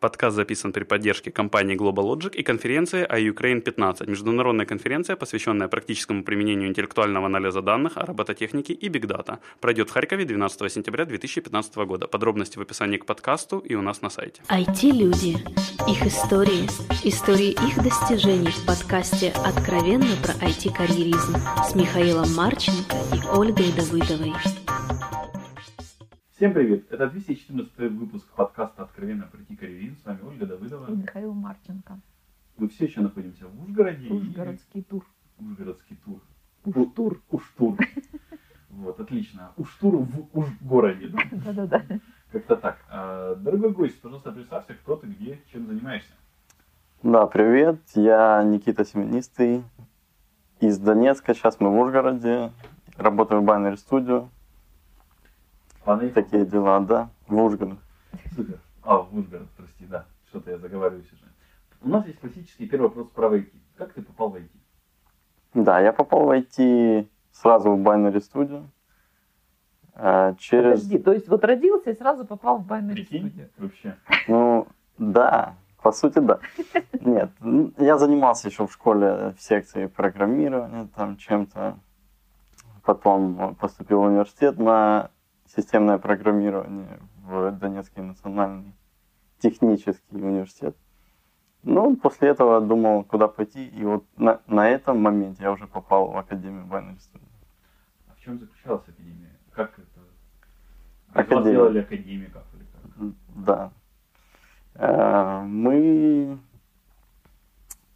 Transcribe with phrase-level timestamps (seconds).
[0.00, 6.24] Подкаст записан при поддержке компании Global Logic и конференции iUkraine 15, международная конференция, посвященная практическому
[6.24, 9.40] применению интеллектуального анализа данных, робототехники и бигдата.
[9.60, 12.06] Пройдет в Харькове 12 сентября 2015 года.
[12.06, 14.40] Подробности в описании к подкасту и у нас на сайте.
[14.48, 15.36] IT-люди.
[15.86, 16.66] Их истории.
[17.04, 24.32] Истории их достижений в подкасте «Откровенно про IT-карьеризм» с Михаилом Марченко и Ольгой Давыдовой.
[26.40, 26.90] Всем привет!
[26.90, 29.94] Это 214 выпуск подкаста «Откровенно пройти карьерин».
[29.98, 30.90] С вами Ольга Давыдова.
[30.90, 32.00] И Михаил Марченко.
[32.56, 34.08] Мы все еще находимся в Ужгороде.
[34.08, 35.04] Ужгородский тур.
[35.38, 36.22] Ужгородский тур.
[36.64, 37.20] Уштур.
[37.28, 37.76] Уштур.
[38.70, 39.52] Вот, отлично.
[39.58, 41.08] Уштур в Ужгороде.
[41.30, 41.84] Да-да-да.
[42.32, 42.78] Как-то так.
[42.88, 46.14] А, дорогой гость, пожалуйста, представься, кто ты, где, чем занимаешься.
[47.02, 47.82] Да, привет.
[47.94, 49.62] Я Никита Семенистый
[50.58, 51.34] из Донецка.
[51.34, 52.50] Сейчас мы в Ужгороде.
[52.96, 54.30] Работаю в Binary Studio.
[55.84, 56.10] Паны?
[56.10, 57.78] Такие дела, да, в Ужгород.
[58.34, 58.58] Супер.
[58.82, 60.06] А, в Ужгород, прости, да.
[60.28, 61.24] Что-то я заговариваюсь уже.
[61.82, 63.52] У нас есть классический первый вопрос про IT.
[63.76, 64.50] Как ты попал в IT?
[65.54, 68.66] Да, я попал в IT сразу в Binary Studio.
[69.94, 70.80] Э, Через...
[70.82, 73.48] Подожди, то есть вот родился и сразу попал в Binary Прикинь, Studio.
[73.58, 73.96] вообще.
[74.28, 74.68] Ну,
[74.98, 76.38] да, по сути, да.
[77.00, 77.30] Нет,
[77.78, 81.78] я занимался еще в школе в секции программирования, там чем-то.
[82.84, 85.10] Потом поступил в университет на
[85.56, 88.74] системное программирование в Донецкий национальный
[89.38, 90.76] технический университет.
[91.62, 96.10] Ну, после этого думал, куда пойти, и вот на, на этом моменте я уже попал
[96.10, 97.28] в Академию Binary Studio.
[98.08, 99.36] А в чем заключалась академия?
[99.52, 99.82] Как это?
[99.82, 101.50] Из вас Академия.
[101.50, 103.44] сделали академиков или как?
[103.44, 103.72] Да.
[104.74, 106.38] Э, Мы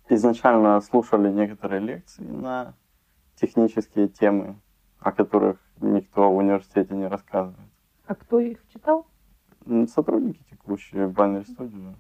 [0.08, 2.74] изначально слушали некоторые лекции на
[3.36, 4.56] технические темы,
[5.00, 7.70] о которых никто в университете не рассказывает.
[8.06, 9.06] А кто их читал?
[9.88, 11.94] Сотрудники текущие в Binary Studio.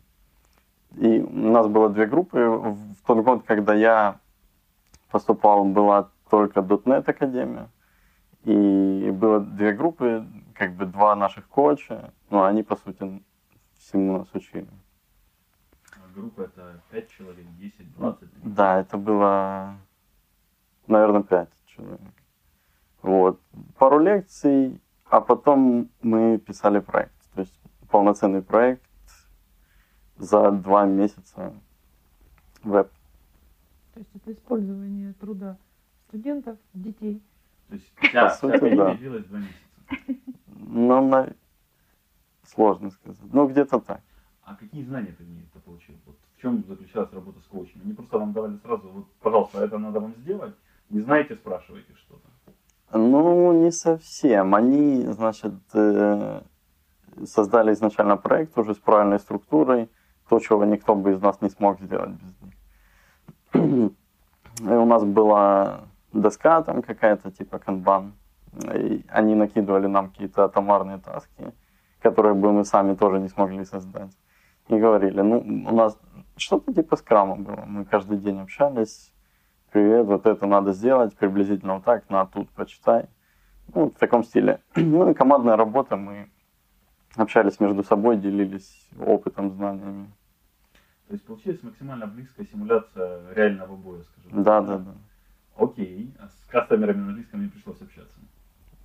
[0.96, 2.38] И у нас было две группы.
[2.38, 4.20] В тот год, когда я
[5.10, 7.68] поступал, была только .NET Академия.
[8.44, 12.12] И было две группы, как бы два наших коуча.
[12.30, 13.22] Но они, по сути,
[13.78, 14.68] всему нас учили.
[15.92, 18.28] А Группа это 5 человек, 10, 20?
[18.54, 19.76] Да, это было,
[20.86, 22.00] наверное, пять человек.
[23.04, 23.38] Вот.
[23.76, 27.12] Пару лекций, а потом мы писали проект.
[27.34, 27.52] То есть
[27.90, 28.82] полноценный проект
[30.16, 31.52] за два месяца
[32.62, 32.90] веб.
[33.92, 35.58] То есть это использование труда
[36.08, 37.22] студентов, детей.
[37.68, 38.94] То есть вся, вся сути, да.
[38.94, 39.42] два месяца.
[40.56, 41.34] Ну, на...
[42.46, 43.20] сложно сказать.
[43.34, 44.00] Ну, где-то так.
[44.44, 45.94] А какие знания ты в ней это получил?
[46.06, 47.82] Вот в чем заключалась работа с коучем?
[47.84, 50.54] Они просто вам давали сразу, вот, пожалуйста, это надо вам сделать.
[50.88, 52.30] Не знаете, спрашивайте что-то.
[52.96, 54.54] Ну, не совсем.
[54.54, 56.42] Они, значит, э,
[57.26, 59.90] создали изначально проект уже с правильной структурой,
[60.28, 63.90] то, чего никто бы из нас не смог сделать без них.
[64.60, 65.80] И у нас была
[66.12, 68.14] доска там какая-то, типа канбан.
[68.72, 71.52] И они накидывали нам какие-то атомарные таски,
[72.00, 74.16] которые бы мы сами тоже не смогли создать.
[74.68, 75.98] И говорили, ну, у нас
[76.36, 77.64] что-то типа скрама было.
[77.66, 79.12] Мы каждый день общались,
[79.74, 83.08] привет, вот это надо сделать, приблизительно вот так, на тут почитай.
[83.74, 84.60] Ну, в таком стиле.
[84.76, 86.30] Ну и командная работа, мы
[87.16, 90.06] общались между собой, делились опытом, знаниями.
[91.08, 94.42] То есть получилась максимально близкая симуляция реального боя, скажем.
[94.44, 94.68] Да, так.
[94.68, 94.94] да, да.
[95.56, 96.14] Окей.
[96.20, 98.14] А с кастомерами на английском не пришлось общаться.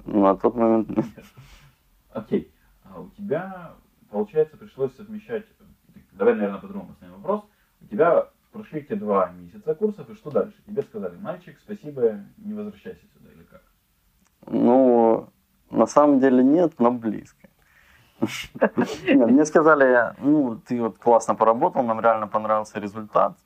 [0.05, 1.05] На тот момент нет.
[2.13, 2.51] Окей.
[2.83, 3.73] А у тебя,
[4.09, 5.45] получается, пришлось совмещать...
[6.13, 7.43] Давай, наверное, по-другому поставим вопрос.
[7.81, 10.55] У тебя прошли эти два месяца курсов, и что дальше?
[10.65, 13.63] Тебе сказали, мальчик, спасибо, не возвращайся сюда, или как?
[14.47, 15.29] Ну,
[15.69, 17.49] на самом деле нет, но близко.
[19.05, 23.37] Мне сказали, ну, ты вот классно поработал, нам реально понравился результат.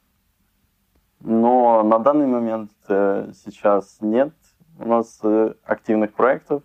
[1.19, 4.33] Но на данный момент э, сейчас нет
[4.79, 6.63] у нас э, активных проектов,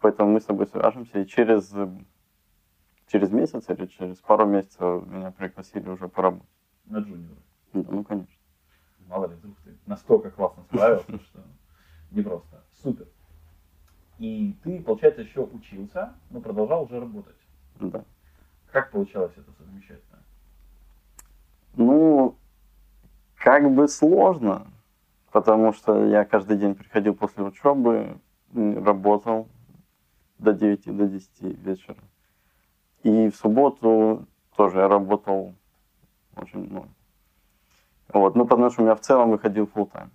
[0.00, 1.20] поэтому мы с тобой свяжемся.
[1.20, 1.72] И через,
[3.06, 6.48] через месяц или через пару месяцев меня пригласили уже поработать.
[6.86, 7.36] На джуниора.
[7.82, 8.32] Да, Ну, конечно.
[9.08, 11.44] Мало ли, вдруг ты настолько классно справился, что
[12.10, 12.64] непросто.
[12.82, 13.06] Супер.
[14.18, 17.36] И ты, получается, еще учился, но продолжал уже работать.
[17.80, 18.04] Да.
[18.72, 20.18] Как получалось это совмещать-то?
[21.74, 22.36] Ну,
[23.36, 24.66] как бы сложно,
[25.30, 28.18] потому что я каждый день приходил после учебы,
[28.54, 29.48] работал
[30.38, 31.98] до 9, до 10 вечера.
[33.02, 34.26] И в субботу
[34.56, 35.54] тоже я работал
[36.36, 36.88] очень много.
[38.12, 40.10] Вот, ну, потому что у меня в целом выходил full time.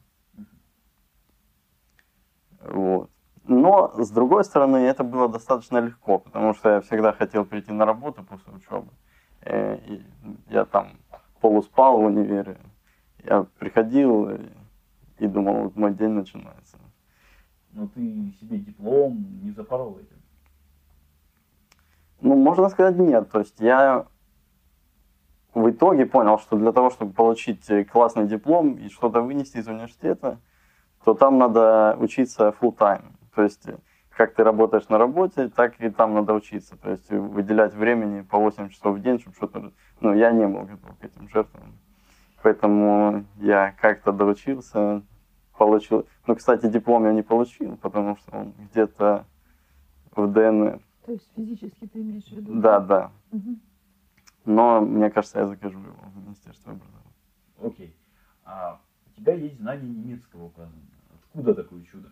[2.64, 3.10] Вот.
[3.44, 7.86] Но, с другой стороны, это было достаточно легко, потому что я всегда хотел прийти на
[7.86, 8.92] работу после учебы.
[9.42, 10.06] Э, и
[10.50, 10.92] я там
[11.42, 12.58] полуспал в универе.
[13.24, 14.40] Я приходил и,
[15.18, 16.78] и думал, вот мой день начинается.
[17.74, 20.22] Но ты себе диплом не запорол этим.
[22.22, 23.30] Ну, можно сказать, нет.
[23.32, 24.06] То есть я
[25.54, 30.40] в итоге понял, что для того, чтобы получить классный диплом и что-то вынести из университета,
[31.04, 33.04] то там надо учиться full time.
[33.36, 33.68] То есть
[34.16, 36.78] как ты работаешь на работе, так и там надо учиться.
[36.78, 39.72] То есть выделять времени по 8 часов в день, чтобы что-то...
[40.00, 41.74] Ну, я не был готов к этим жертвам.
[42.44, 45.02] Поэтому я как-то доучился,
[45.58, 46.06] получил...
[46.28, 49.26] Ну, кстати, диплом я не получил, потому что он где-то
[50.16, 50.80] в ДНР.
[51.06, 52.62] То есть физически ты имеешь в виду?
[52.62, 53.12] Да, да.
[53.32, 53.60] Мгм.
[54.46, 57.14] Но мне кажется, я закажу его в Министерство образования.
[57.64, 57.96] Окей.
[58.44, 60.82] А у тебя есть знание немецкого указано.
[61.14, 62.12] Откуда такое чудо?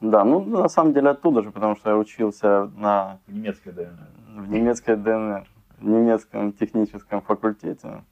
[0.00, 4.08] Да, ну на самом деле оттуда же, потому что я учился на, В немецкой ДНР.
[4.36, 8.04] в немецкой ДНР, в немецком техническом факультете.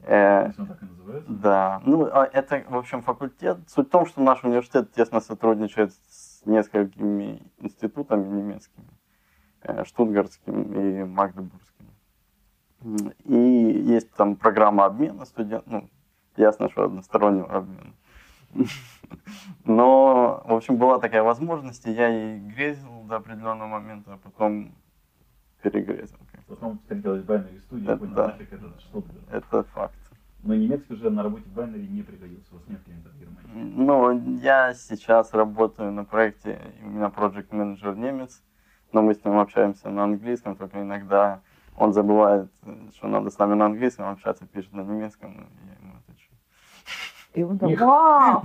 [0.00, 1.32] Э, так и называется?
[1.32, 3.58] Да, ну а это, в общем, факультет.
[3.68, 8.86] Суть в том, что наш университет тесно сотрудничает с несколькими институтами немецкими,
[9.62, 11.86] э, штутгартским и магдебургским.
[13.24, 15.90] И есть там программа обмена студентов, ну,
[16.36, 17.92] ясно, что одностороннего обмена.
[19.64, 24.74] Но, в общем, была такая возможность, и я ей грезил до определенного момента, а потом
[25.62, 26.16] перегрезил.
[26.46, 28.26] Потом встретилась Байнери студия, Да, и понял, да.
[28.28, 29.94] нафиг это что Это факт.
[30.42, 32.54] Но немецкий уже на работе в Байнери не пригодился.
[32.54, 33.72] У вас нет клиентов в Германии.
[33.76, 38.42] Ну, я сейчас работаю на проекте, у меня проект менеджер немец,
[38.92, 41.42] но мы с ним общаемся на английском, только иногда
[41.78, 42.50] он забывает,
[42.94, 46.30] что надо с нами на английском общаться, пишет на немецком, и я ему отвечу.
[47.34, 48.42] И он там, вау!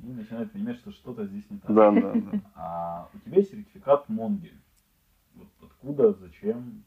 [0.00, 1.74] И начинает понимать, что что-то здесь не так.
[1.74, 2.40] Да, да, да.
[2.54, 4.52] А у тебя есть сертификат Монги.
[5.34, 6.84] Вот откуда, зачем?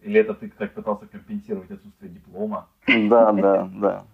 [0.00, 2.68] Или это ты так пытался компенсировать отсутствие диплома?
[2.86, 4.04] Да, да, да.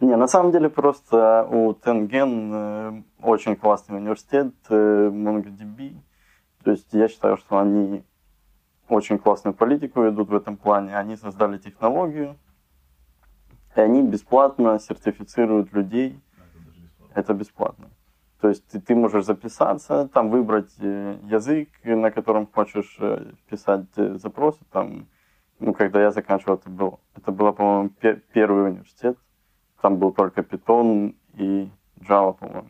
[0.00, 5.96] Не, на самом деле просто у Тенген э, очень классный университет, э, MongoDB.
[6.62, 8.04] То есть я считаю, что они
[8.90, 10.96] очень классную политику ведут в этом плане.
[10.96, 12.36] Они создали технологию,
[13.76, 16.20] и они бесплатно сертифицируют людей
[17.14, 17.90] это бесплатно.
[18.40, 23.86] То есть ты, ты можешь записаться, там выбрать э, язык, на котором хочешь э, писать
[23.96, 24.60] э, запросы.
[24.72, 25.06] Там,
[25.58, 29.18] ну, когда я заканчивал, это был, это было, по-моему, пе- первый университет.
[29.82, 31.70] Там был только Python и
[32.00, 32.68] Java, по-моему.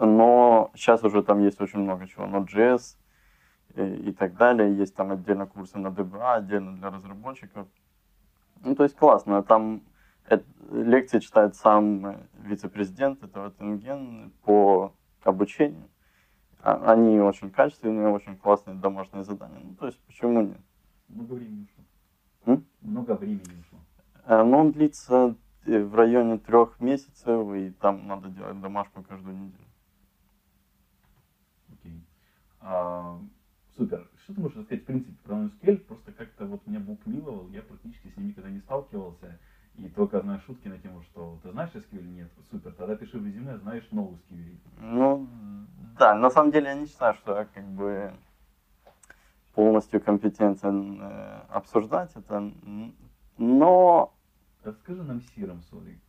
[0.00, 2.24] Но сейчас уже там есть очень много чего.
[2.24, 2.96] Node.js
[3.76, 4.76] и, так далее.
[4.76, 7.66] Есть там отдельно курсы на DBA, отдельно для разработчиков.
[8.62, 9.42] Ну, то есть классно.
[9.42, 9.82] Там
[10.70, 15.88] лекции читает сам э, вице-президент этого Тенген по обучению.
[16.60, 19.60] А- Они очень качественные, очень классные домашние задания.
[19.62, 20.60] Ну, то есть, почему нет?
[21.08, 22.54] Много времени ушло.
[22.54, 22.66] М?
[22.80, 23.78] Много времени ушло.
[24.26, 25.36] Э, Но он длится
[25.66, 29.68] э, в районе трех месяцев, и там надо делать домашку каждую неделю.
[31.72, 32.00] Окей.
[32.60, 33.18] А,
[33.76, 34.08] супер.
[34.22, 35.78] Что ты можешь рассказать в принципе про NoSQL?
[35.78, 39.38] Просто как-то вот меня букмиловал, я практически с ним никогда не сталкивался.
[39.76, 42.02] И только знаю шутки на тему, что ты знаешь SQL?
[42.02, 42.30] Нет.
[42.50, 42.72] Супер.
[42.72, 44.58] Тогда пиши в резюме, знаешь NoSQL.
[44.80, 45.28] Ну,
[45.98, 48.14] да, на самом деле я не считаю, что я как бы
[49.54, 52.52] полностью компетентен э, обсуждать это,
[53.38, 54.14] но
[54.64, 56.00] Расскажи нам сиром, сори.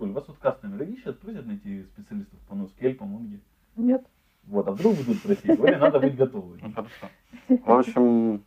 [0.00, 3.38] Оль, у вас вот кастомер роги сейчас просят найти специалистов по NoSQL, по Mongo.
[3.76, 4.04] Нет.
[4.44, 5.60] Вот, а вдруг будут просить?
[5.60, 6.58] Оле надо быть готовой.
[6.62, 7.08] Ну, хорошо.
[7.48, 8.44] В общем,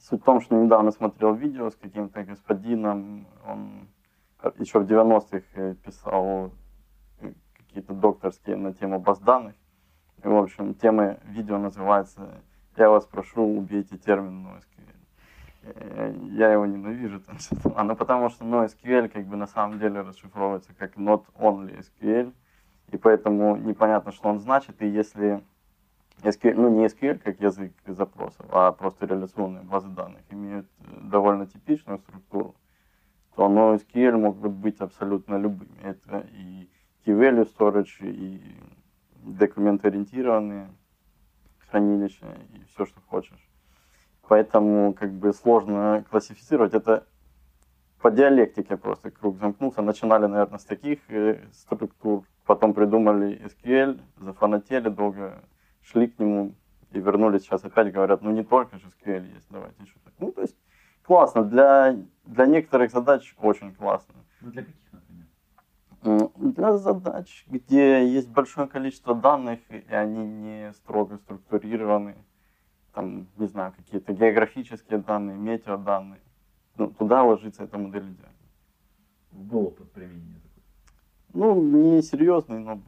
[0.00, 3.88] суть в том, что недавно смотрел видео с каким-то господином, он
[4.58, 6.50] еще в 90-х э, писал
[7.20, 9.54] э, какие-то докторские на тему баз данных.
[10.24, 12.42] И, в общем, тема видео называется
[12.76, 14.94] «Я вас прошу, убейте термин NoSQL».
[15.62, 17.72] Э, Я его ненавижу, там, что-то.
[17.76, 22.32] а ну потому что NoSQL как бы на самом деле расшифровывается как not only SQL,
[22.92, 25.42] и поэтому непонятно, что он значит, и если
[26.22, 31.46] SQL, ну не SQL как язык запросов, а просто реляционные базы данных имеют э, довольно
[31.46, 32.54] типичную структуру,
[33.34, 35.78] то NoSQL могут быть абсолютно любыми.
[35.82, 36.68] Это и
[37.04, 38.40] key-value storage, и
[39.22, 40.68] документ-ориентированные
[41.70, 43.48] хранилища, и все, что хочешь.
[44.28, 46.74] Поэтому как бы сложно классифицировать.
[46.74, 47.06] Это
[48.02, 49.80] по диалектике просто круг замкнулся.
[49.80, 55.42] Начинали, наверное, с таких э, структур, потом придумали SQL, зафанатели, долго
[55.82, 56.54] шли к нему
[56.92, 60.12] и вернулись сейчас опять, говорят, ну не только же SQL есть, давайте еще так.
[60.18, 60.56] Ну, то есть
[61.02, 64.14] классно, для, для некоторых задач очень классно.
[64.40, 66.30] Ну для каких, например?
[66.36, 72.16] Для задач, где есть большое количество данных, и они не строго структурированы,
[72.92, 76.20] там, не знаю, какие-то географические данные, метеоданные,
[76.76, 78.32] ну, туда ложится эта модель идеально.
[79.30, 80.41] Был опыт применения такой.
[81.34, 82.80] Ну, не серьезный, но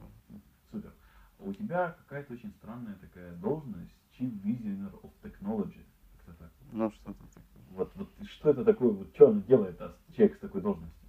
[0.71, 0.93] Супер.
[1.39, 5.85] У тебя какая-то очень странная такая должность, Chief Visioner of Technology.
[6.27, 6.51] Как-то так.
[6.73, 7.63] ну, что-то такое.
[7.71, 11.09] Вот, вот что это такое, вот что оно делает, а, человек с такой должностью?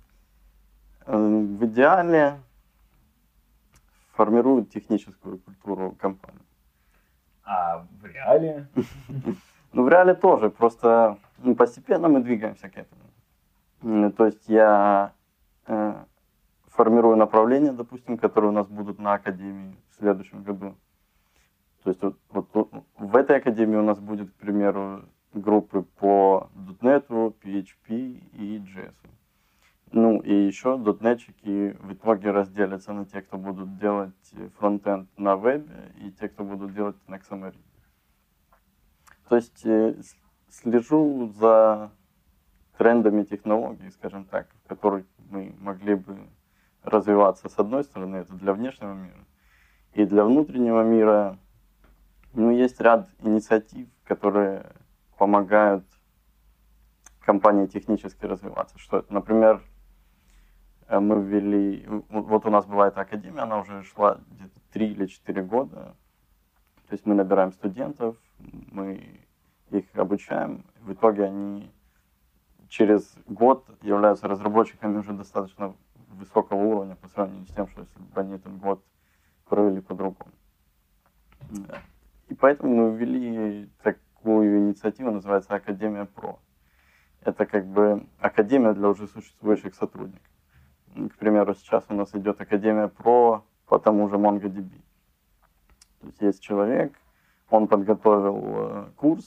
[1.06, 2.40] Э, В идеале
[4.14, 6.42] формирует техническую культуру компании.
[7.44, 8.68] А в реале?
[9.74, 14.12] Ну, в реале тоже, просто ну, постепенно мы двигаемся к этому.
[14.14, 15.12] То есть я
[15.68, 16.06] э,
[16.76, 20.76] формирую направления, допустим, которые у нас будут на Академии в следующем году.
[21.84, 25.04] То есть вот, вот в этой Академии у нас будет, к примеру,
[25.34, 26.50] группы по
[26.82, 27.88] .NET, PHP
[28.34, 28.94] и JS.
[29.92, 35.94] Ну и еще дотнетчики в итоге разделятся на те, кто будут делать фронтенд на вебе
[36.02, 37.56] и те, кто будут делать на Xamarin.
[39.30, 39.96] То есть э,
[40.50, 41.92] слежу за
[42.78, 46.18] трендами технологий, скажем так, в которых мы могли бы
[46.86, 47.50] развиваться.
[47.50, 49.26] С одной стороны, это для внешнего мира.
[49.94, 51.38] И для внутреннего мира
[52.34, 54.74] ну, есть ряд инициатив, которые
[55.18, 55.86] помогают
[57.22, 58.78] компании технически развиваться.
[58.78, 59.06] Что?
[59.10, 59.62] Например,
[60.88, 65.06] э, мы ввели, вот у нас была эта академия, она уже шла где-то 3 или
[65.08, 65.96] 4 года.
[66.88, 69.20] То есть мы набираем студентов, мы
[69.72, 70.66] их обучаем.
[70.82, 71.72] В итоге они
[72.70, 75.76] через год являются разработчиками уже достаточно
[76.16, 78.84] высокого уровня по сравнению с тем, что если бы они этот год
[79.46, 80.32] провели по-другому.
[82.28, 86.40] И поэтому мы ввели такую инициативу, называется Академия Про.
[87.22, 90.30] Это как бы академия для уже существующих сотрудников.
[90.96, 94.70] К примеру, сейчас у нас идет Академия Про по тому же MongoDB.
[96.02, 96.94] То есть есть человек,
[97.50, 99.26] он подготовил э, курс,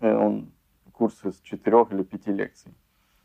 [0.00, 0.52] э, он
[0.92, 2.72] курс из четырех или пяти лекций.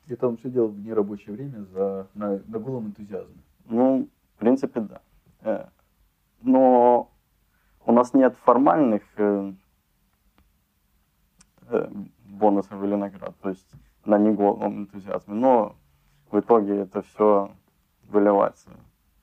[0.07, 3.41] Это он все делал в нерабочее время за, на, на голом энтузиазме.
[3.65, 5.01] Ну, в принципе, да.
[5.41, 5.67] Э,
[6.41, 7.11] Но
[7.85, 9.53] у нас нет формальных э,
[11.69, 11.91] э,
[12.25, 13.71] бонусов или наград, то есть
[14.05, 15.33] на неголом энтузиазме.
[15.33, 15.75] Но
[16.29, 17.51] в итоге это все
[18.03, 18.69] выливается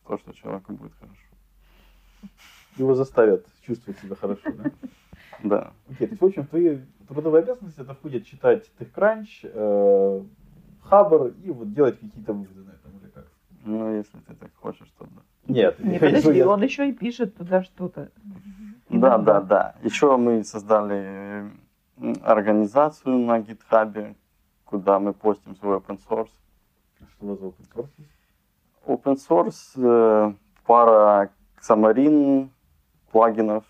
[0.06, 1.16] то, что человеку будет хорошо.
[2.76, 4.70] Его заставят чувствовать себя хорошо, да?
[5.42, 5.72] Да.
[5.90, 10.28] Окей, то есть, в общем, в твои трудовые обязанности это входит читать TechCrunch,
[10.84, 13.24] Хабр и вот делать какие-то выводы на этом или как?
[13.64, 15.22] Ну, если ты так хочешь, то да.
[15.46, 18.10] Нет, Не, подожди, я- он еще и пишет туда что-то.
[18.88, 19.74] Да, да, да.
[19.82, 21.50] Еще мы создали
[22.22, 24.14] организацию на GitHub,
[24.64, 26.30] куда мы постим свой open source.
[27.16, 27.88] Что у вас за open source?
[28.86, 30.34] Open source, э,
[30.66, 32.48] пара Xamarin
[33.12, 33.64] плагинов.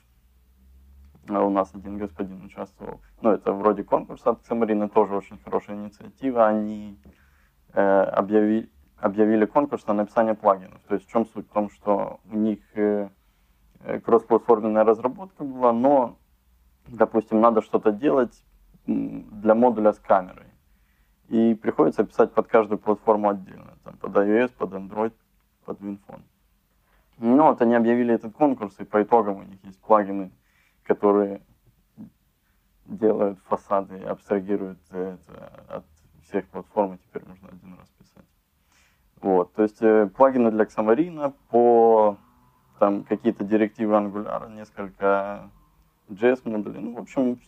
[1.28, 3.00] А У нас один господин участвовал.
[3.20, 6.48] Ну, это вроде конкурса от Xamarin, тоже очень хорошая инициатива.
[6.48, 6.98] Они
[7.74, 10.80] э, объяви- объявили конкурс на написание плагинов.
[10.88, 11.48] То есть в чем суть?
[11.48, 13.08] В том, что у них э,
[13.80, 16.16] э, кроссплатформенная разработка была, но,
[16.88, 18.44] допустим, надо что-то делать
[18.86, 20.46] для модуля с камерой.
[21.28, 23.74] И приходится писать под каждую платформу отдельно.
[23.84, 25.12] Там, под iOS, под Android,
[25.64, 26.22] под WinPhone.
[27.18, 30.32] Ну, вот они объявили этот конкурс, и по итогам у них есть плагины,
[30.84, 31.42] которые
[32.86, 35.84] делают фасады абстрагируют это от
[36.24, 38.26] всех платформ, и теперь можно один раз писать.
[39.20, 42.16] Вот, то есть э, плагины для Xamarin по
[42.78, 45.50] там какие-то директивы Angular, несколько
[46.08, 46.80] JS модулей.
[46.80, 47.40] Ну, в общем,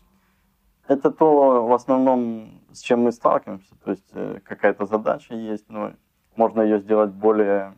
[0.86, 3.74] это то в основном, с чем мы сталкиваемся.
[3.84, 5.92] То есть э, какая-то задача есть, но
[6.36, 7.74] можно ее сделать более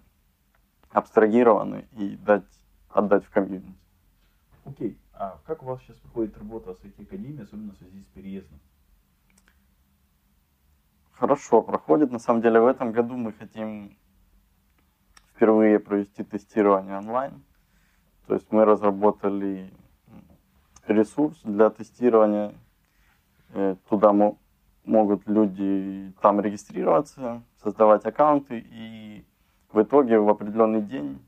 [0.90, 2.44] абстрагированной и дать,
[2.90, 3.74] отдать в комьюнити.
[4.64, 8.58] Окей, а как у вас сейчас проходит работа с IT-академией, особенно в связи с переездом?
[11.12, 12.12] Хорошо проходит.
[12.12, 13.96] На самом деле в этом году мы хотим
[15.34, 17.42] впервые провести тестирование онлайн.
[18.26, 19.72] То есть мы разработали
[20.86, 22.54] ресурс для тестирования.
[23.54, 24.36] Э, Туда мо-
[24.84, 29.24] могут люди там регистрироваться, создавать аккаунты, и
[29.72, 31.22] в итоге в определенный день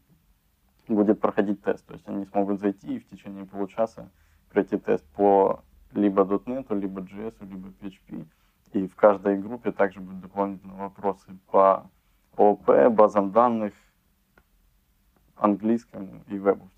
[0.95, 1.85] будет проходить тест.
[1.87, 4.11] То есть они смогут зайти и в течение получаса
[4.51, 8.27] пройти тест по либо .NET, либо JS, либо PHP.
[8.73, 11.91] И в каждой группе также будут дополнительные вопросы по
[12.37, 13.73] ООП, базам данных,
[15.37, 16.69] английскому и вебу.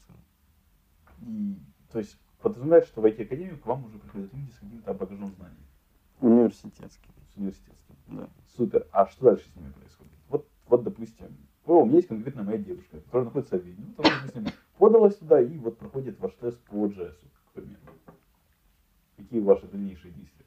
[1.23, 1.57] И,
[1.93, 5.57] то есть подразумевает, что в IT-академию к вам уже приходят люди с каким-то багажом знаний,
[6.21, 7.95] Университетский, с университетским.
[8.09, 8.29] да.
[8.57, 8.87] Супер.
[8.93, 10.13] А что дальше с ними происходит?
[10.29, 11.27] Вот, вот допустим,
[11.71, 13.95] о, у меня есть конкретно моя девушка, которая находится в Вене.
[13.97, 14.47] Вот она, допустим,
[14.77, 17.81] подалась туда и вот проходит ваш тест по JS, к примеру.
[19.17, 20.45] Какие ваши дальнейшие действия?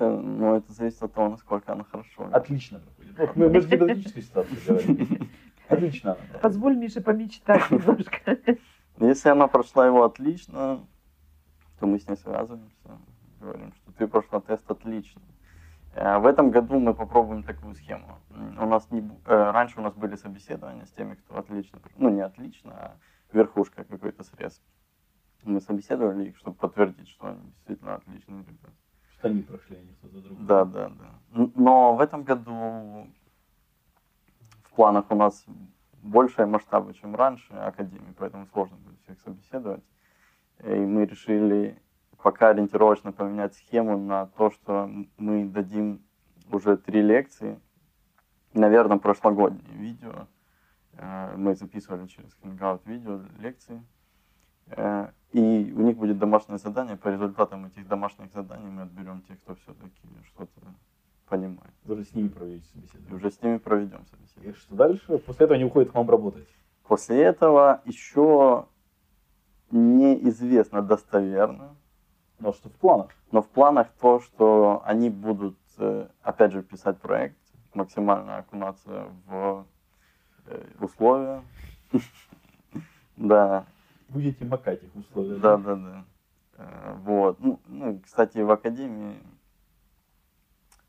[0.00, 2.28] Э, Ну, это зависит от того, насколько она хорошо.
[2.32, 3.16] Отлично проходит.
[3.16, 5.28] Вот мы, мы же гипотетической ситуации говорим.
[5.68, 6.18] Отлично.
[6.42, 8.38] Позволь Мише помечтать немножко.
[8.98, 10.84] Если она прошла его отлично,
[11.78, 12.98] то мы с ней связываемся,
[13.40, 15.22] говорим, что ты прошла тест отлично.
[15.96, 18.18] Э, В этом году мы попробуем такую схему.
[18.30, 22.20] У нас не, э, раньше у нас были собеседования с теми, кто отлично, ну не
[22.20, 22.96] отлично, а
[23.32, 24.62] верхушка какой-то срез.
[25.42, 28.72] Мы собеседовали их, чтобы подтвердить, что они действительно отличные ребята.
[29.12, 30.46] Что они прошли, они кто-то другой.
[30.46, 31.48] Да, да, да.
[31.54, 33.06] Но в этом году
[34.64, 35.46] в планах у нас
[36.02, 39.84] большие масштабы, чем раньше Академии, поэтому сложно будет всех собеседовать.
[40.62, 41.80] И мы решили
[42.22, 46.00] пока ориентировочно поменять схему на то, что мы дадим
[46.50, 47.58] уже три лекции,
[48.54, 50.26] наверное, прошлогодние видео.
[50.94, 53.82] Э, Мы записывали через Hangout видео лекции.
[54.68, 56.96] Э, И у них будет домашнее задание.
[56.96, 60.60] По результатам этих домашних заданий мы отберем тех, кто все-таки что-то
[61.28, 61.74] понимает.
[61.86, 63.16] Уже с ними проведете И собеседование.
[63.16, 64.54] уже с ними проведем И собеседование.
[64.54, 65.18] что дальше?
[65.18, 66.48] После этого они уходят к вам работать.
[66.84, 68.66] После этого еще
[69.70, 71.74] неизвестно достоверно,
[72.38, 73.10] Но что в планах?
[73.32, 77.36] но в планах то, что они будут, э, опять же, писать проект,
[77.74, 79.66] максимально окунаться в
[80.46, 81.42] э, условия.
[83.16, 83.66] Да,
[84.08, 85.38] Будете макать их условия.
[85.38, 86.04] да, да, да.
[86.58, 87.40] Э, Вот.
[87.40, 89.18] Ну, ну, кстати, в академии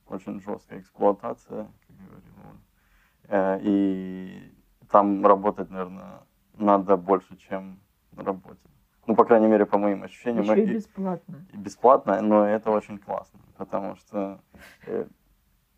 [0.07, 3.59] очень жесткая эксплуатация, как говорил он.
[3.61, 4.53] И
[4.89, 6.21] там работать, наверное,
[6.53, 7.79] надо больше, чем
[8.13, 8.59] на работе.
[9.07, 10.43] Ну, по крайней мере, по моим ощущениям.
[10.43, 11.45] Еще и бесплатно.
[11.53, 14.41] и бесплатно, но это очень классно, потому что
[14.85, 15.05] э,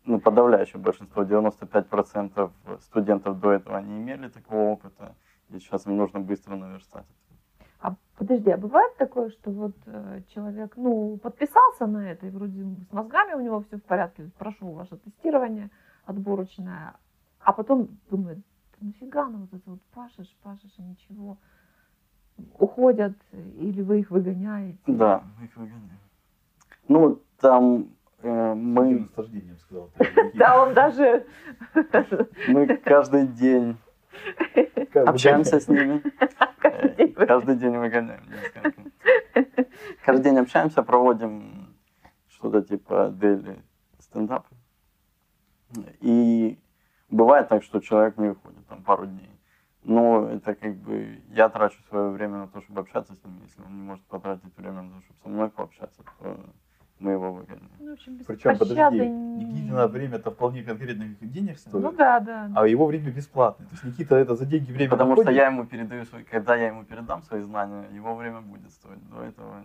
[0.04, 5.14] ну, подавляющее большинство, 95% студентов до этого не имели такого опыта,
[5.50, 7.06] и сейчас им нужно быстро наверстать.
[7.80, 12.64] А подожди, а бывает такое, что вот э, человек, ну, подписался на это, и вроде
[12.64, 15.70] с мозгами у него все в порядке, прошел ваше тестирование
[16.04, 16.94] отборочное,
[17.40, 18.38] а потом думает,
[18.78, 21.38] «Да нафига ну вот это вот пашешь, пашешь, и ничего,
[22.58, 24.78] уходят, или вы их выгоняете?
[24.86, 25.98] Да, мы их выгоняем.
[26.88, 27.88] Ну, там
[28.22, 29.90] э, мы, наслаждением сказал.
[30.34, 31.26] Да, он даже
[32.48, 33.76] мы каждый день
[34.94, 36.02] общаемся с ними.
[36.60, 38.24] каждый день Э, Каждый день выгоняем.
[40.04, 41.74] Каждый день общаемся, проводим
[42.28, 43.62] что-то типа дели
[43.98, 44.46] стендап.
[46.00, 46.58] И
[47.10, 49.29] бывает так, что человек не выходит там пару дней.
[49.82, 53.40] Но это как бы я трачу свое время на то, чтобы общаться с ним.
[53.44, 56.38] Если он не может потратить время на то, чтобы со мной пообщаться, то
[56.98, 57.70] мы его выгоняем.
[57.78, 62.20] Ну, в общем, без Причем, подожди, пощады Никитина время-то вполне конкретных денег стоит, Ну да,
[62.20, 62.50] да.
[62.54, 63.66] а его время бесплатное.
[63.68, 65.38] То есть Никита это за деньги время Потому что находит.
[65.40, 69.00] я ему передаю свои, когда я ему передам свои знания, его время будет стоить.
[69.08, 69.62] До этого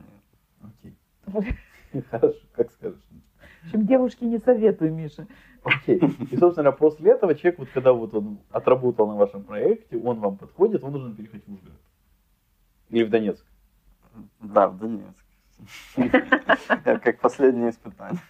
[0.62, 0.74] нет.
[0.80, 2.04] Окей.
[2.10, 3.00] Хорошо, как скажешь.
[3.64, 5.28] В общем, девушке не советую, Миша.
[5.66, 6.00] Окей.
[6.32, 10.38] И, собственно, после этого человек, вот когда вот он отработал на вашем проекте, он вам
[10.38, 11.82] подходит, он должен переехать в Ужгород.
[12.90, 13.44] Или в Донецк.
[14.42, 15.26] Да, в Донецк.
[16.84, 18.22] Как последнее испытание.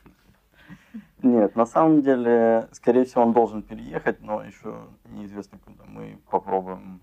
[1.21, 5.83] Нет, на самом деле, скорее всего, он должен переехать, но еще неизвестно куда.
[5.87, 7.01] Мы попробуем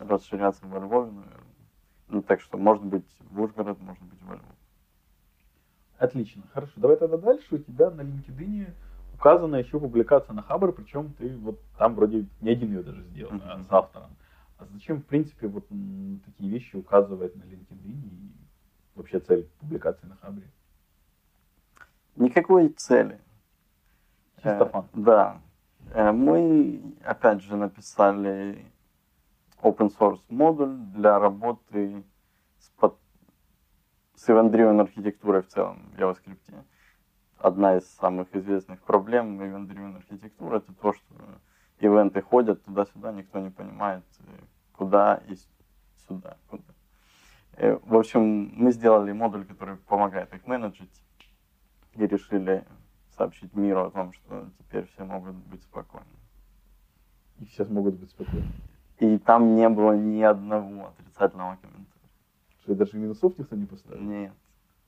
[0.00, 1.46] расширяться во Львове, наверное.
[2.08, 4.56] Ну, так что, может быть, в Ужгород, может быть, во Львов.
[5.98, 6.42] Отлично.
[6.52, 6.72] Хорошо.
[6.76, 7.54] Давай тогда дальше.
[7.54, 8.74] У тебя на LinkedIn
[9.22, 13.32] указана еще публикация на Хабр, причем ты вот там вроде не один ее даже сделал,
[13.44, 13.64] а Мгм.
[13.64, 14.10] с автором.
[14.58, 15.64] А зачем, в принципе, вот
[16.24, 18.32] такие вещи указывать на LinkedIn и
[18.96, 20.50] вообще цель публикации на Хабре?
[22.16, 23.20] Никакой цели.
[24.36, 24.84] Чисто Э, фан.
[24.92, 25.40] Да.
[25.94, 28.66] Э, Мы, опять же, написали
[29.62, 32.02] open source модуль для работы
[32.58, 32.96] с, под...
[34.16, 36.64] с архитектурой в целом в JavaScript.
[37.42, 41.14] Одна из самых известных проблем event-driven архитектуры это то, что
[41.80, 45.34] ивенты ходят туда-сюда, никто не понимает, э, куда и
[46.06, 46.36] сюда.
[46.48, 46.62] Куда.
[47.56, 51.02] Э, В общем, мы сделали модуль, который помогает их менеджить
[51.94, 52.64] и решили
[53.16, 56.06] сообщить миру о том, что теперь все могут быть спокойны.
[57.40, 58.52] И сейчас могут быть спокойны.
[59.00, 62.08] И там не было ни одного отрицательного комментария.
[62.60, 64.00] Что даже минусов никто не поставил?
[64.00, 64.32] Нет.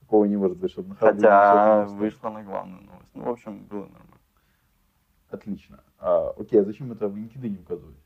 [0.05, 3.11] Такого не может быть, чтобы на Хотя вышло на главную новость.
[3.15, 4.19] Ну, в общем, было нормально.
[5.31, 5.81] Отлично.
[5.99, 7.97] А, окей, а зачем это в LinkedIn указывать?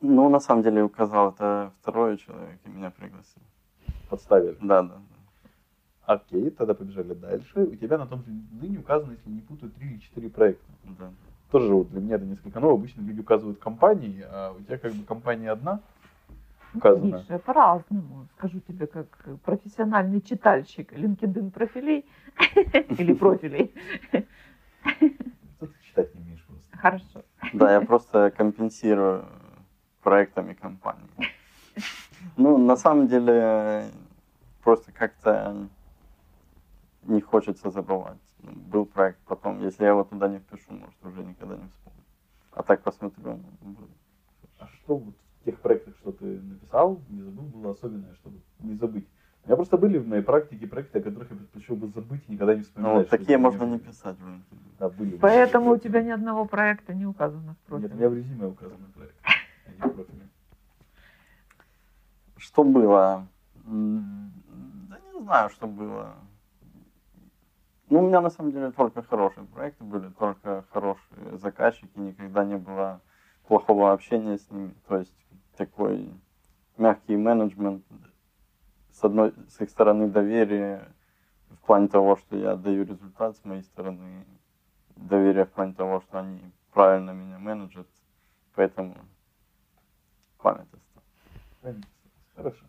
[0.00, 3.42] Ну, на самом деле, указал это второй человек, и меня пригласил.
[4.08, 4.56] Подставили.
[4.62, 6.14] Да, да, да.
[6.14, 7.64] Окей, тогда побежали дальше.
[7.64, 10.64] У тебя на том же LinkedIn указано, если не путаю, три или четыре проекта.
[10.98, 11.12] да.
[11.50, 12.74] тоже вот для меня это несколько ново.
[12.74, 15.82] Обычно люди указывают компании, а у тебя как бы компания одна
[16.74, 17.16] указана.
[17.16, 18.28] Видишь, по-разному.
[18.36, 19.06] Скажу тебе, как
[19.44, 22.04] профессиональный читальщик LinkedIn профилей
[22.98, 23.74] или профилей.
[24.10, 26.76] Что ты читать не умеешь просто.
[26.76, 27.24] Хорошо.
[27.52, 29.24] Да, я просто компенсирую
[30.02, 31.08] проектами компании.
[32.36, 33.90] Ну, на самом деле,
[34.62, 35.68] просто как-то
[37.02, 38.18] не хочется забывать.
[38.42, 42.02] Был проект, потом, если я его туда не впишу, может, уже никогда не вспомню.
[42.52, 43.40] А так посмотрю.
[43.62, 43.76] ну.
[44.58, 49.06] А что вот тех проектах, что ты написал, не забыл, было особенное, чтобы не забыть?
[49.44, 52.32] У меня просто были в моей практике проекты, о которых я предпочел бы забыть и
[52.32, 52.94] никогда не Ну, вспоминать.
[52.94, 54.16] вот что такие можно не писать.
[54.18, 54.44] блин.
[54.78, 55.16] Да, были.
[55.16, 55.88] Поэтому у проекты.
[55.88, 58.08] тебя ни одного проекта не указано в Нет, у меня профиле.
[58.08, 60.28] в резюме указан проект, а не в профиле.
[62.36, 63.26] Что было?
[63.64, 66.14] Да не знаю, что было.
[67.90, 72.56] Ну, у меня на самом деле только хорошие проекты были, только хорошие заказчики, никогда не
[72.56, 73.00] было
[73.46, 74.74] плохого общения с ними.
[74.88, 75.12] То есть
[75.56, 76.10] такой
[76.76, 77.84] мягкий менеджмент,
[78.90, 80.88] с одной с их стороны доверие
[81.50, 84.24] в плане того, что я даю результат, с моей стороны
[84.96, 86.40] доверие в плане того, что они
[86.72, 87.86] правильно меня менеджат,
[88.54, 88.96] поэтому
[90.38, 91.82] память осталась.
[92.34, 92.64] Хорошо.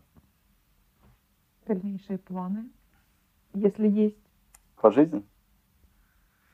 [1.66, 2.68] Дальнейшие планы,
[3.54, 4.18] если есть.
[4.80, 5.24] По жизни?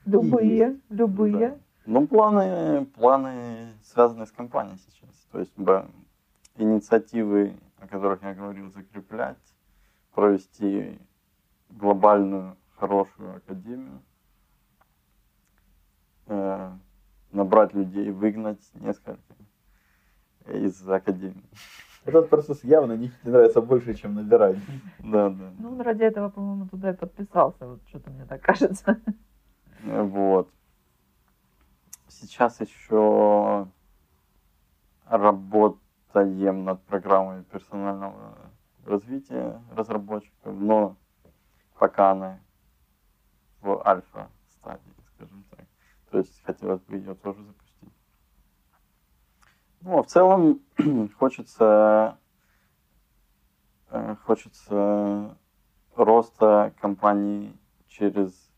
[0.05, 1.59] Любые, любые.
[1.87, 5.11] Ну, планы, планы связаны с компанией сейчас.
[5.33, 5.89] То есть б-
[6.61, 9.39] инициативы, о которых я говорил, закреплять,
[10.13, 10.99] провести
[11.71, 14.03] глобальную хорошую академию,
[16.27, 16.73] э,
[17.33, 19.17] набрать людей, выгнать несколько
[20.47, 21.45] из академии.
[22.05, 24.57] Этот процесс явно не нравится больше, чем набирать.
[25.01, 25.53] Да, да.
[25.59, 27.67] Ну, он ради этого, по-моему, туда и подписался.
[27.67, 28.99] Вот что-то мне так кажется.
[29.83, 30.51] Вот.
[32.09, 33.69] Сейчас еще
[36.15, 38.37] работаем над программой персонального
[38.85, 40.97] развития разработчиков, но
[41.79, 42.41] пока она
[43.61, 45.67] в альфа стадии, скажем так.
[46.11, 47.93] То есть хотелось бы ее тоже запустить.
[49.83, 50.61] Ну, а в целом
[51.19, 52.19] хочется,
[53.91, 55.37] э, хочется
[55.95, 57.57] роста компании
[57.89, 58.51] через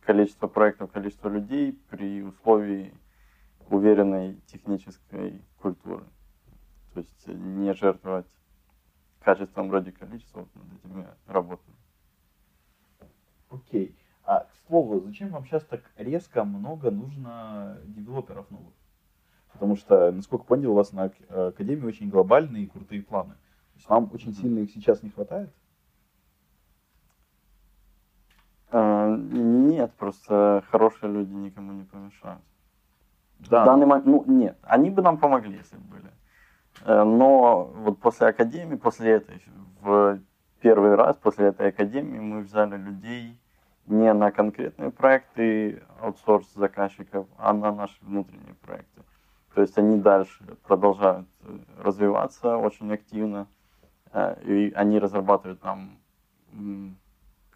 [0.00, 2.94] количество проектов, количество людей при условии
[3.68, 6.04] уверенной технической культуры.
[6.96, 8.24] То есть не жертвовать
[9.20, 11.76] качеством ради количества, вот над этим я работаю.
[13.50, 13.94] Окей.
[14.24, 18.72] А к слову, зачем вам сейчас так резко много нужно девелоперов новых?
[19.52, 23.34] Потому что, насколько понял, у вас на э, академии очень глобальные и крутые планы.
[23.34, 25.52] То есть вам очень сильно их сейчас не хватает?
[28.70, 32.40] Э, Нет, просто хорошие люди никому не помешают.
[33.40, 33.64] Да.
[33.64, 36.10] В данный момент, ну нет, они бы нам помогли, если бы были.
[36.84, 39.42] Э, Но вот после академии, после этой,
[39.80, 40.20] в
[40.60, 43.38] первый раз после этой академии мы взяли людей
[43.86, 49.02] не на конкретные проекты аутсорс заказчиков, а на наши внутренние проекты.
[49.54, 53.46] То есть они дальше продолжают э, развиваться очень активно,
[54.12, 55.98] э, и они разрабатывают нам
[56.52, 56.96] м,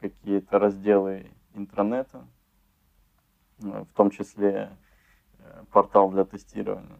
[0.00, 2.24] какие-то разделы интернета,
[3.58, 4.70] в том числе
[5.70, 6.96] портал для тестирования.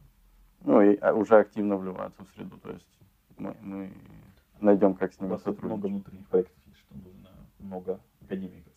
[0.64, 2.86] Ну и а, уже активно вливаются в среду, то есть
[3.38, 3.92] мы, мы
[4.60, 5.90] найдем, как с ними тут много сотрудничать.
[5.90, 8.72] внутренних проектов, есть, что нужно много академиков.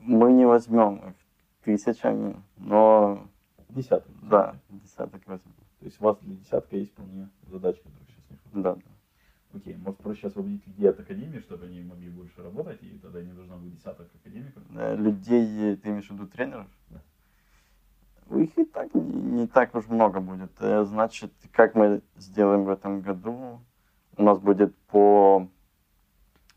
[0.00, 1.14] Мы не возьмем их
[1.62, 3.26] тысячами, но
[3.70, 4.12] Десяток.
[4.28, 5.54] да, десяток возьмем.
[5.78, 8.64] То есть у вас для десятка есть вполне задачи, которых сейчас не хватает.
[8.64, 9.58] Да, да.
[9.58, 13.32] Окей, может проще освободить людей от академии, чтобы они могли больше работать, и тогда не
[13.32, 14.62] нужно будет десяток академиков.
[14.74, 16.66] Э, Людей, ты имеешь в виду тренеров?
[16.90, 17.00] Да.
[18.38, 20.52] Их и так не, так уж много будет.
[20.60, 23.60] Э, Значит, как мы сделаем в этом году?
[24.16, 25.48] У нас будет по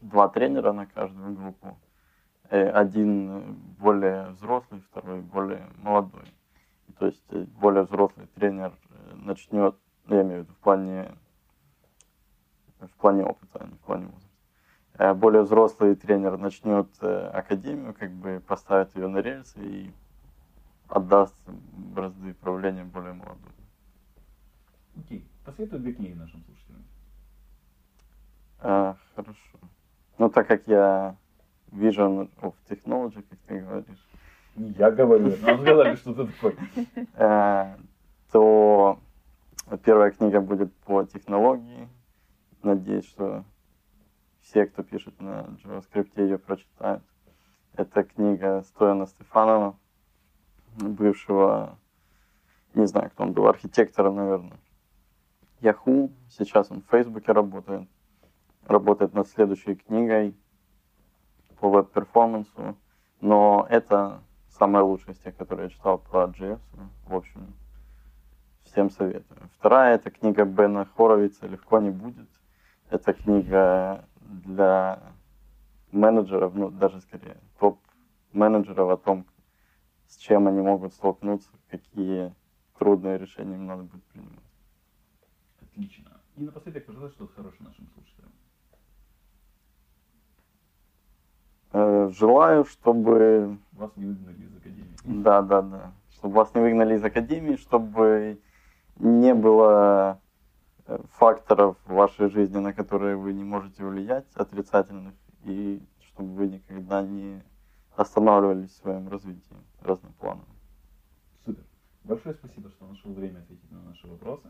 [0.01, 1.77] два тренера на каждую группу.
[2.49, 6.33] Э, Один более взрослый, второй более молодой.
[6.99, 8.73] То есть э, более взрослый тренер
[9.13, 11.15] начнет, ну, я имею в виду в плане,
[12.79, 15.13] в плане опыта, а не в плане возраста.
[15.15, 19.91] Более взрослый тренер начнет академию, как бы поставит ее на рельсы и
[20.87, 23.51] отдаст бразды правления более молодому.
[24.97, 26.83] Окей, посоветуй две книги нашим слушателям.
[28.59, 29.59] А, хорошо.
[30.17, 31.15] Ну, так как я
[31.71, 34.07] Vision of Technology, как ты говоришь,
[34.55, 36.55] Не я говорю, нам сказали, что ты такой.
[37.13, 37.77] э,
[38.31, 38.99] то
[39.83, 41.89] первая книга будет по технологии.
[42.63, 43.43] Надеюсь, что
[44.41, 47.03] все, кто пишет на JavaScript, ее прочитают.
[47.73, 49.77] Это книга Стояна Стефанова,
[50.77, 51.77] бывшего
[52.75, 54.59] не знаю, кто он был, архитектором, наверное.
[55.61, 57.87] Yahoo, сейчас он в Фейсбуке работает,
[58.67, 60.35] работает над следующей книгой
[61.59, 62.75] по веб-перформансу,
[63.21, 66.59] но это самая лучшая из тех, которые я читал про JS.
[67.07, 67.53] В общем,
[68.65, 69.49] всем советую.
[69.57, 72.29] Вторая это книга Бена Хоровица «Легко не будет».
[72.89, 74.99] Это книга для
[75.91, 79.25] менеджеров, ну даже скорее топ-менеджеров о том,
[80.07, 82.33] с чем они могут столкнуться, какие
[82.77, 84.39] трудные решения им надо будет принимать.
[85.61, 86.21] Отлично.
[86.35, 88.31] И напоследок пожелай что-то хорошее нашим слушателям.
[91.71, 93.57] Э, желаю, чтобы...
[93.73, 94.95] Вас не выгнали из академии.
[95.03, 95.93] Да, да, да.
[96.11, 98.39] Чтобы вас не выгнали из академии, чтобы
[98.97, 100.21] не было
[100.87, 105.13] э, факторов в вашей жизни, на которые вы не можете влиять, отрицательных,
[105.43, 107.43] и чтобы вы никогда не
[107.95, 110.45] останавливались в своем развитии разным планом.
[111.45, 111.63] Супер.
[112.03, 114.47] Большое спасибо, что нашел время ответить на наши вопросы.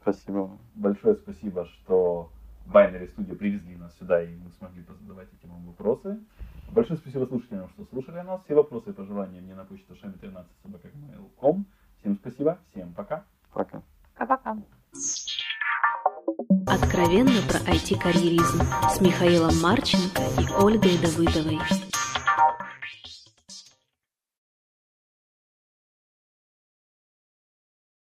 [0.00, 0.58] Спасибо.
[0.74, 2.30] Большое спасибо, что
[2.66, 6.18] Binary Studio привезли нас сюда, и мы смогли позадавать этим вам вопросы.
[6.72, 8.42] Большое спасибо слушателям, что слушали нас.
[8.44, 11.66] Все вопросы и пожелания мне на почту шами13 собакагmail.com.
[11.98, 13.24] Всем спасибо, всем пока.
[13.52, 13.82] Пока.
[14.16, 14.56] Пока-пока.
[16.66, 21.89] Откровенно про IT-карьеризм с Михаилом Марченко и Ольгой Давыдовой.